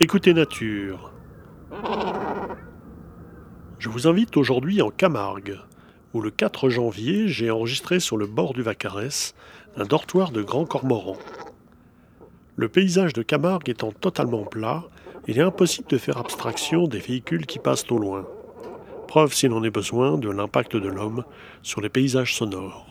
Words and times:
Écoutez 0.00 0.32
Nature. 0.32 1.12
Je 3.78 3.88
vous 3.88 4.06
invite 4.06 4.36
aujourd'hui 4.36 4.80
en 4.80 4.90
Camargue, 4.90 5.58
où 6.14 6.20
le 6.20 6.30
4 6.30 6.70
janvier, 6.70 7.28
j'ai 7.28 7.50
enregistré 7.50 8.00
sur 8.00 8.16
le 8.16 8.26
bord 8.26 8.54
du 8.54 8.62
Vacarès 8.62 9.34
un 9.76 9.84
dortoir 9.84 10.30
de 10.30 10.42
grands 10.42 10.64
cormorans. 10.64 11.18
Le 12.56 12.68
paysage 12.68 13.12
de 13.12 13.22
Camargue 13.22 13.68
étant 13.68 13.92
totalement 13.92 14.44
plat, 14.44 14.84
il 15.28 15.38
est 15.38 15.42
impossible 15.42 15.88
de 15.88 15.98
faire 15.98 16.18
abstraction 16.18 16.88
des 16.88 16.98
véhicules 16.98 17.46
qui 17.46 17.58
passent 17.58 17.90
au 17.90 17.98
loin. 17.98 18.26
Preuve, 19.06 19.34
s'il 19.34 19.52
en 19.52 19.62
est 19.62 19.70
besoin, 19.70 20.18
de 20.18 20.30
l'impact 20.30 20.76
de 20.76 20.88
l'homme 20.88 21.24
sur 21.62 21.80
les 21.80 21.88
paysages 21.88 22.34
sonores. 22.34 22.87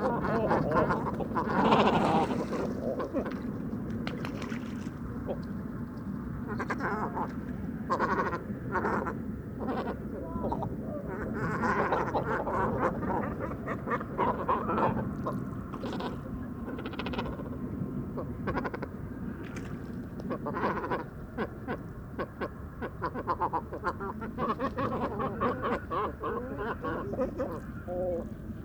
ha! 24.78 24.85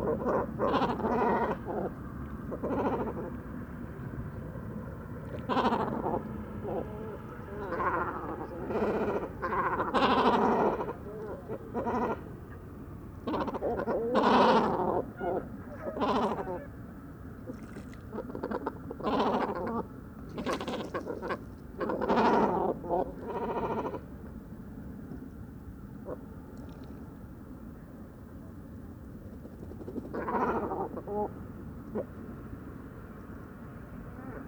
Oh. 0.00 0.48